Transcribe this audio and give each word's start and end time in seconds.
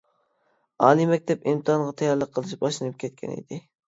ئالىي 0.85 1.05
مەكتەپ 1.11 1.45
ئىمتىھانىغا 1.51 1.93
تەييارلىق 2.03 2.31
قىلىش 2.39 2.55
باشلىنىپ 2.65 2.97
كەتكەن 3.05 3.37
ئىدى. 3.37 3.61